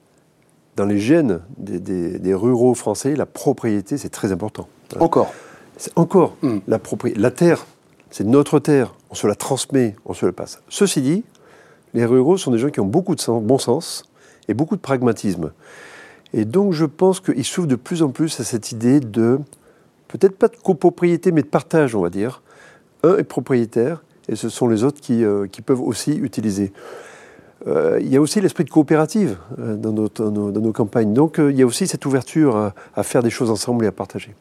dans 0.75 0.85
les 0.85 0.99
gènes 0.99 1.39
des, 1.57 2.33
ruraux 2.33 2.73
français, 2.73 3.15
la 3.15 3.25
propriété, 3.25 3.97
c'est 3.97 4.09
très 4.09 4.31
important. 4.31 4.67
Encore 4.99 5.31
C'est 5.77 5.97
encore. 5.97 6.35
Hmm. 6.41 6.59
La, 6.67 6.79
propriété. 6.79 7.19
la 7.19 7.31
terre, 7.31 7.65
c'est 8.09 8.25
notre 8.25 8.59
terre, 8.59 8.93
on 9.09 9.15
se 9.15 9.27
la 9.27 9.35
transmet, 9.35 9.95
on 10.05 10.13
se 10.13 10.25
la 10.25 10.31
passe. 10.31 10.61
Ceci 10.69 11.01
dit, 11.01 11.23
les 11.93 12.05
ruraux 12.05 12.37
sont 12.37 12.51
des 12.51 12.57
gens 12.57 12.69
qui 12.69 12.79
ont 12.79 12.85
beaucoup 12.85 13.15
de 13.15 13.39
bon 13.39 13.57
sens, 13.57 14.05
et 14.47 14.53
beaucoup 14.53 14.75
de 14.75 14.81
pragmatisme. 14.81 15.51
Et 16.33 16.45
donc 16.45 16.73
je 16.73 16.85
pense 16.85 17.19
qu'il 17.19 17.43
s'ouvre 17.43 17.67
de 17.67 17.75
plus 17.75 18.03
en 18.03 18.09
plus 18.09 18.39
à 18.39 18.43
cette 18.43 18.71
idée 18.71 18.99
de, 18.99 19.39
peut-être 20.07 20.37
pas 20.37 20.47
de 20.47 20.55
copropriété, 20.57 21.31
mais 21.31 21.41
de 21.41 21.47
partage, 21.47 21.95
on 21.95 22.01
va 22.01 22.09
dire. 22.09 22.41
Un 23.03 23.17
est 23.17 23.23
propriétaire, 23.23 24.03
et 24.27 24.35
ce 24.35 24.49
sont 24.49 24.67
les 24.67 24.83
autres 24.83 24.99
qui, 25.01 25.23
euh, 25.23 25.47
qui 25.47 25.61
peuvent 25.61 25.81
aussi 25.81 26.13
utiliser. 26.13 26.73
Euh, 27.67 27.99
il 28.01 28.09
y 28.09 28.17
a 28.17 28.21
aussi 28.21 28.41
l'esprit 28.41 28.63
de 28.63 28.69
coopérative 28.69 29.37
euh, 29.59 29.75
dans, 29.75 29.91
dans, 29.91 30.31
nos, 30.31 30.73
campagnes. 30.73 31.13
Donc 31.13 31.37
il 31.39 31.55
y 31.55 31.61
a 31.61 31.65
aussi 31.65 31.87
cette 31.87 32.05
ouverture 32.05 32.55
à, 32.55 32.75
à, 32.95 33.03
faire 33.03 33.23
des 33.23 33.29
choses 33.29 33.49
ensemble 33.49 33.85
et 33.85 33.87
à 33.87 33.91
partager. 33.91 34.35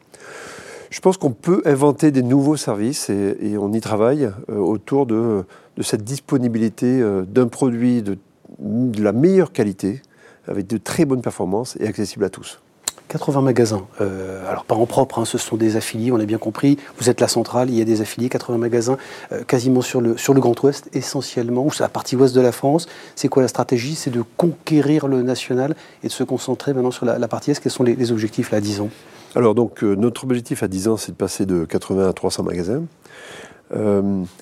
Je 0.95 1.01
pense 1.01 1.17
qu'on 1.17 1.31
peut 1.31 1.61
inventer 1.65 2.11
des 2.11 2.23
nouveaux 2.23 2.55
services 2.55 3.09
et, 3.09 3.57
on 3.57 3.73
y 3.73 3.81
travaille 3.81 4.31
autour 4.47 5.05
de, 5.05 5.43
cette 5.81 6.05
disponibilité 6.05 7.03
d'un 7.27 7.47
produit 7.47 8.01
de 8.01 9.03
la 9.03 9.11
meilleure 9.11 9.51
qualité, 9.51 10.01
avec 10.47 10.67
de 10.67 10.77
très 10.77 11.03
bonnes 11.03 11.21
performances 11.21 11.75
et 11.81 11.87
accessible 11.87 12.23
à 12.23 12.29
tous. 12.29 12.61
80 13.09 13.41
magasins. 13.41 13.85
Euh, 13.99 14.49
alors, 14.49 14.63
pas 14.63 14.75
en 14.75 14.85
propre, 14.85 15.19
hein, 15.19 15.25
ce 15.25 15.37
sont 15.37 15.57
des 15.57 15.75
affiliés, 15.75 16.13
on 16.13 16.17
l'a 16.17 16.25
bien 16.25 16.37
compris. 16.37 16.77
Vous 16.97 17.09
êtes 17.09 17.19
la 17.19 17.27
centrale, 17.27 17.69
il 17.69 17.77
y 17.77 17.81
a 17.81 17.85
des 17.85 17.99
affiliés, 17.99 18.29
80 18.29 18.57
magasins, 18.57 18.97
euh, 19.33 19.43
quasiment 19.43 19.81
sur 19.81 19.99
le, 19.99 20.15
Grand 20.29 20.63
Ouest, 20.63 20.89
essentiellement, 20.93 21.65
ou 21.65 21.73
sur 21.73 21.83
la 21.83 21.89
partie 21.89 22.15
ouest 22.15 22.33
de 22.33 22.39
la 22.39 22.53
France. 22.53 22.87
C'est 23.17 23.27
quoi 23.27 23.43
la 23.43 23.49
stratégie? 23.49 23.95
C'est 23.95 24.11
de 24.11 24.23
conquérir 24.37 25.07
le 25.07 25.23
national 25.23 25.75
et 26.03 26.07
de 26.07 26.11
se 26.13 26.23
concentrer 26.23 26.73
maintenant 26.73 26.91
sur 26.91 27.05
la, 27.05 27.27
partie 27.27 27.51
est. 27.51 27.59
Quels 27.59 27.73
sont 27.73 27.83
les, 27.83 28.13
objectifs 28.13 28.51
là, 28.51 28.59
à 28.59 28.61
10 28.61 28.79
ans 28.79 28.89
Alors, 29.35 29.53
donc, 29.53 29.83
euh, 29.83 29.95
notre 29.95 30.23
objectif 30.23 30.63
à 30.63 30.67
10 30.67 30.87
ans, 30.87 30.97
c'est 30.97 31.11
de 31.11 31.17
passer 31.17 31.45
de 31.45 31.65
80 31.65 32.09
à 32.09 32.13
300 32.13 32.43
magasins. 32.43 32.83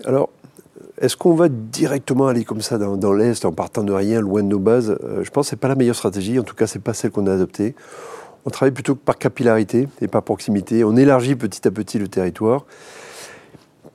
alors, 0.06 0.30
est-ce 1.02 1.18
qu'on 1.18 1.34
va 1.34 1.50
directement 1.50 2.28
aller 2.28 2.46
comme 2.46 2.62
ça 2.62 2.78
dans, 2.78 3.14
l'Est 3.14 3.46
en 3.46 3.52
partant 3.52 3.84
de 3.84 3.92
rien, 3.92 4.22
loin 4.22 4.44
de 4.44 4.48
nos 4.48 4.60
bases? 4.60 4.96
Euh, 5.04 5.24
Je 5.24 5.32
pense 5.32 5.48
que 5.48 5.50
ce 5.50 5.56
n'est 5.56 5.60
pas 5.60 5.68
la 5.68 5.76
meilleure 5.76 5.96
stratégie, 5.96 6.40
en 6.40 6.44
tout 6.44 6.56
cas 6.56 6.68
ce 6.68 6.78
n'est 6.78 6.82
pas 6.82 6.94
celle 6.94 7.12
qu'on 7.12 7.28
a 7.28 7.34
adoptée. 7.34 7.76
On 8.46 8.50
travaille 8.50 8.72
plutôt 8.72 8.96
par 8.96 9.18
capillarité 9.18 9.88
et 10.02 10.08
par 10.08 10.22
proximité. 10.22 10.84
On 10.84 10.96
élargit 10.96 11.36
petit 11.36 11.68
à 11.68 11.72
petit 11.72 11.98
le 11.98 12.08
territoire. 12.08 12.66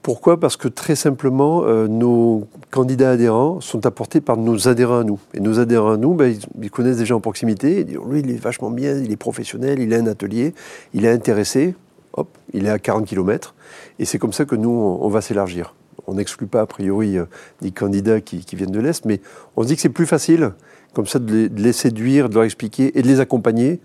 Pourquoi? 0.08 0.40
Parce 0.40 0.56
que 0.56 0.68
très 0.68 0.96
simplement, 0.96 1.64
euh, 1.64 1.86
nos 1.86 2.48
candidats 2.70 3.10
adhérents 3.10 3.60
sont 3.60 3.84
apportés 3.84 4.22
par 4.22 4.38
nos 4.38 4.66
adhérents 4.66 5.00
à 5.00 5.04
nous. 5.04 5.20
Et 5.34 5.40
nos 5.40 5.58
adhérents 5.58 5.92
à 5.92 5.96
nous, 5.98 6.14
ben, 6.14 6.34
ils, 6.62 6.70
connaissent 6.70 6.96
déjà 6.96 7.14
en 7.14 7.20
proximité. 7.20 7.80
Ils 7.80 7.84
disent, 7.84 7.98
lui, 8.08 8.20
il 8.20 8.30
est 8.30 8.42
vachement 8.42 8.70
bien, 8.70 8.96
il 8.96 9.12
est 9.12 9.16
professionnel, 9.16 9.80
il 9.80 9.92
a 9.92 9.98
un 9.98 10.06
atelier, 10.06 10.54
il 10.94 11.04
est 11.04 11.10
intéressé. 11.10 11.74
Hop, 12.14 12.28
il 12.54 12.64
est 12.64 12.70
à 12.70 12.78
40 12.78 13.04
km. 13.04 13.54
Et 13.98 14.06
c'est 14.06 14.18
comme 14.18 14.32
ça 14.32 14.46
que 14.46 14.56
nous, 14.56 14.70
on 14.70 15.08
va 15.10 15.20
s'élargir 15.20 15.74
on 16.06 16.14
n'exclut 16.14 16.46
pas 16.46 16.62
a 16.62 16.66
priori 16.66 17.18
euh, 17.18 17.26
des 17.60 17.70
candidats 17.70 18.22
qui, 18.22 18.42
viennent 18.54 18.70
de 18.70 18.80
l'Est, 18.80 19.04
mais 19.04 19.20
on 19.56 19.62
se 19.62 19.68
dit 19.68 19.76
que 19.76 19.82
c'est 19.82 19.90
plus 19.90 20.06
facile, 20.06 20.52
comme 20.94 21.06
ça, 21.06 21.18
de 21.18 21.50
les, 21.54 21.72
séduire, 21.74 22.30
de 22.30 22.34
leur 22.34 22.44
expliquer 22.44 22.98
et 22.98 23.02
de 23.02 23.06
les 23.06 23.20
accompagner 23.20 23.78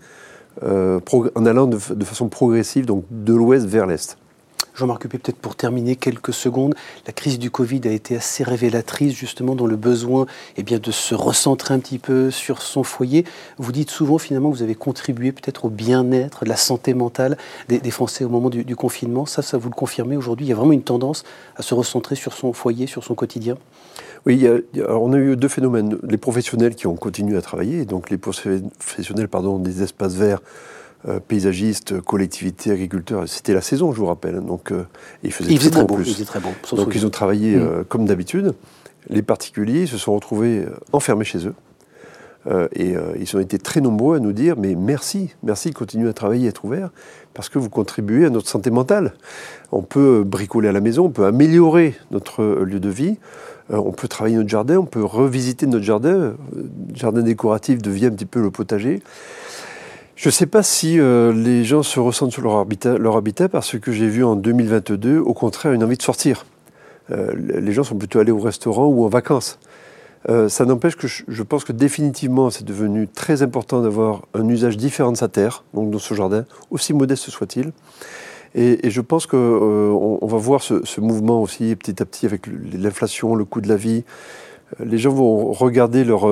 euh, 0.62 1.00
en 1.34 1.44
allant 1.44 1.66
de, 1.66 1.76
façon 1.76 2.30
progressive, 2.30 2.86
donc 2.86 3.04
de 3.10 3.34
l'Ouest 3.34 3.66
vers 3.66 3.86
l'Est. 3.86 4.16
Jean-Marc 4.74 5.04
Huppé, 5.04 5.18
peut-être 5.18 5.38
pour 5.38 5.54
terminer 5.54 5.94
quelques 5.94 6.32
secondes, 6.32 6.74
la 7.06 7.12
crise 7.12 7.38
du 7.38 7.50
Covid 7.50 7.82
a 7.84 7.92
été 7.92 8.16
assez 8.16 8.42
révélatrice 8.42 9.14
justement 9.14 9.54
dans 9.54 9.66
le 9.66 9.76
besoin 9.76 10.26
eh 10.56 10.64
bien, 10.64 10.78
de 10.78 10.90
se 10.90 11.14
recentrer 11.14 11.74
un 11.74 11.78
petit 11.78 11.98
peu 11.98 12.32
sur 12.32 12.60
son 12.60 12.82
foyer. 12.82 13.24
Vous 13.58 13.70
dites 13.70 13.90
souvent 13.90 14.18
finalement 14.18 14.50
que 14.50 14.56
vous 14.56 14.62
avez 14.62 14.74
contribué 14.74 15.30
peut-être 15.30 15.66
au 15.66 15.70
bien-être, 15.70 16.44
la 16.44 16.56
santé 16.56 16.92
mentale 16.92 17.36
des, 17.68 17.90
Français 17.90 18.24
au 18.24 18.28
moment 18.28 18.50
du, 18.50 18.76
confinement. 18.76 19.26
Ça, 19.26 19.42
ça 19.42 19.56
vous 19.56 19.68
le 19.68 19.74
confirmez 19.74 20.16
aujourd'hui? 20.16 20.46
Il 20.46 20.48
y 20.48 20.52
a 20.52 20.56
vraiment 20.56 20.72
une 20.72 20.82
tendance 20.82 21.22
à 21.56 21.62
se 21.62 21.74
recentrer 21.74 22.16
sur 22.16 22.32
son 22.32 22.52
foyer, 22.52 22.88
sur 22.88 23.04
son 23.04 23.14
quotidien? 23.14 23.56
Oui, 24.26 24.44
on 24.88 25.12
a 25.12 25.18
eu 25.18 25.36
deux 25.36 25.48
phénomènes. 25.48 25.98
Les 26.02 26.16
professionnels 26.16 26.74
qui 26.74 26.88
ont 26.88 26.96
continué 26.96 27.36
à 27.36 27.42
travailler, 27.42 27.84
donc 27.84 28.10
les 28.10 28.18
professionnels 28.18 29.28
pardon, 29.28 29.58
des 29.60 29.82
espaces 29.82 30.14
verts 30.14 30.40
euh, 31.06 31.20
paysagistes, 31.20 32.00
collectivités, 32.00 32.70
agriculteurs. 32.70 33.28
C'était 33.28 33.52
la 33.52 33.60
saison, 33.60 33.92
je 33.92 33.98
vous 33.98 34.06
rappelle. 34.06 34.40
Donc, 34.40 34.72
euh, 34.72 34.84
il 35.22 35.32
faisait, 35.32 35.54
très, 35.70 35.84
beau, 35.84 35.96
plus. 35.96 36.24
très 36.24 36.40
bon. 36.40 36.48
Donc 36.74 36.94
ils 36.94 37.04
ont 37.04 37.10
travaillé 37.10 37.56
euh, 37.56 37.80
mm. 37.80 37.84
comme 37.84 38.06
d'habitude. 38.06 38.54
Les 39.10 39.20
particuliers 39.20 39.86
se 39.86 39.98
sont 39.98 40.14
retrouvés 40.14 40.64
enfermés 40.92 41.26
chez 41.26 41.46
eux. 41.46 41.54
et 42.74 42.94
ils 43.20 43.36
ont 43.36 43.40
été 43.40 43.58
très 43.58 43.82
nombreux 43.82 44.16
à 44.16 44.18
nous 44.18 44.32
dire 44.32 44.56
Mais 44.56 44.74
merci, 44.74 45.34
merci 45.42 45.68
de 45.68 45.74
continuer 45.74 46.08
à 46.08 46.14
travailler, 46.14 46.46
à 46.46 46.48
être 46.48 46.64
ouvert, 46.64 46.88
parce 47.34 47.50
que 47.50 47.58
vous 47.58 47.68
contribuez 47.68 48.24
à 48.24 48.30
notre 48.30 48.48
santé 48.48 48.70
mentale. 48.70 49.12
On 49.72 49.82
peut 49.82 50.24
bricoler 50.24 50.68
à 50.68 50.72
la 50.72 50.80
maison, 50.80 51.04
on 51.04 51.10
peut 51.10 51.26
améliorer 51.26 51.94
notre 52.12 52.42
lieu 52.64 52.80
de 52.80 52.88
vie, 52.88 53.18
on 53.68 53.92
peut 53.92 54.08
travailler 54.08 54.36
notre 54.36 54.48
jardin, 54.48 54.78
on 54.78 54.86
peut 54.86 55.04
revisiter 55.04 55.66
notre 55.66 55.84
jardin. 55.84 56.34
Le 56.56 56.94
jardin 56.94 57.20
décoratif 57.20 57.82
devient 57.82 58.06
un 58.06 58.12
petit 58.12 58.24
peu 58.24 58.40
le 58.40 58.50
potager. 58.50 59.02
Je 60.16 60.28
ne 60.28 60.32
sais 60.32 60.46
pas 60.46 60.62
si 60.62 61.00
euh, 61.00 61.32
les 61.32 61.64
gens 61.64 61.82
se 61.82 61.98
ressentent 61.98 62.32
sur 62.32 62.42
leur 62.42 63.16
habitat, 63.16 63.48
parce 63.48 63.78
que 63.78 63.90
j'ai 63.90 64.06
vu 64.06 64.24
en 64.24 64.36
2022, 64.36 65.18
au 65.18 65.34
contraire, 65.34 65.72
une 65.72 65.82
envie 65.82 65.96
de 65.96 66.02
sortir. 66.02 66.46
Euh, 67.10 67.32
les 67.36 67.72
gens 67.72 67.82
sont 67.82 67.96
plutôt 67.96 68.20
allés 68.20 68.30
au 68.30 68.38
restaurant 68.38 68.86
ou 68.86 69.04
en 69.04 69.08
vacances. 69.08 69.58
Euh, 70.28 70.48
ça 70.48 70.64
n'empêche 70.64 70.96
que 70.96 71.08
je, 71.08 71.42
pense 71.42 71.64
que 71.64 71.72
définitivement, 71.72 72.48
c'est 72.48 72.64
devenu 72.64 73.08
très 73.08 73.42
important 73.42 73.82
d'avoir 73.82 74.22
un 74.34 74.48
usage 74.48 74.76
différent 74.76 75.12
de 75.12 75.16
sa 75.16 75.28
terre, 75.28 75.64
donc 75.74 75.90
dans 75.90 75.98
ce 75.98 76.14
jardin, 76.14 76.46
aussi 76.70 76.94
modeste 76.94 77.28
soit-il. 77.30 77.72
Et, 78.54 78.88
je 78.88 79.00
pense 79.00 79.26
qu'on 79.26 79.36
on 80.22 80.26
va 80.26 80.38
voir 80.38 80.62
ce, 80.62 81.00
mouvement 81.00 81.42
aussi 81.42 81.74
petit 81.74 82.00
à 82.00 82.06
petit 82.06 82.24
avec 82.24 82.46
l'inflation, 82.72 83.34
le 83.34 83.44
coût 83.44 83.60
de 83.60 83.68
la 83.68 83.76
vie. 83.76 84.04
Les 84.80 84.98
gens 84.98 85.12
vont 85.12 85.52
regarder 85.52 86.04
leur 86.04 86.26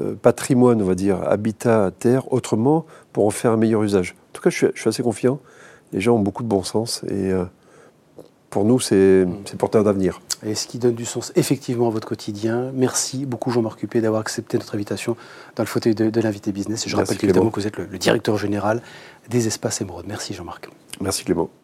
euh, 0.00 0.18
patrimoine, 0.20 0.82
on 0.82 0.86
va 0.86 0.94
dire, 0.94 1.22
habitat, 1.22 1.92
terre, 1.98 2.32
autrement, 2.32 2.84
pour 3.12 3.26
en 3.26 3.30
faire 3.30 3.52
un 3.52 3.56
meilleur 3.56 3.82
usage. 3.82 4.14
En 4.30 4.32
tout 4.32 4.42
cas, 4.42 4.50
je 4.50 4.66
suis, 4.74 4.88
assez 4.88 5.02
confiant. 5.02 5.38
Les 5.92 6.00
gens 6.00 6.16
ont 6.16 6.20
beaucoup 6.20 6.42
de 6.42 6.48
bon 6.48 6.64
sens 6.64 7.04
et 7.04 7.30
euh, 7.30 7.44
pour 8.50 8.64
nous, 8.64 8.80
c'est 8.80 9.26
porteur 9.58 9.84
d'avenir. 9.84 10.20
Et 10.44 10.54
ce 10.54 10.66
qui 10.66 10.78
donne 10.78 10.94
du 10.94 11.04
sens 11.04 11.32
effectivement 11.36 11.86
à 11.88 11.90
votre 11.90 12.08
quotidien. 12.08 12.70
Merci 12.74 13.26
beaucoup 13.26 13.50
Jean-Marc 13.50 13.82
Huppé 13.82 14.00
d'avoir 14.00 14.20
accepté 14.20 14.58
notre 14.58 14.74
invitation 14.74 15.16
dans 15.56 15.62
le 15.62 15.68
fauteuil 15.68 15.94
de, 15.94 16.20
l'invité 16.20 16.52
business. 16.52 16.86
Et 16.86 16.90
je 16.90 16.96
rappelle 16.96 17.18
évidemment 17.22 17.50
que 17.50 17.60
vous 17.60 17.66
êtes 17.66 17.76
le, 17.76 17.86
le, 17.86 17.98
directeur 17.98 18.36
général 18.36 18.82
des 19.30 19.46
espaces 19.46 19.80
émeraudes. 19.80 20.06
Merci 20.08 20.34
Jean-Marc. 20.34 20.68
Merci 21.00 21.24
Clément. 21.24 21.50